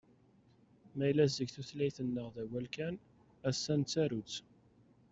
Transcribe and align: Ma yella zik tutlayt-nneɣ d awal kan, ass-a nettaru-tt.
Ma 0.95 1.03
yella 1.07 1.25
zik 1.35 1.49
tutlayt-nneɣ 1.51 2.27
d 2.35 2.37
awal 2.43 2.67
kan, 2.75 2.95
ass-a 3.49 3.73
nettaru-tt. 3.79 4.35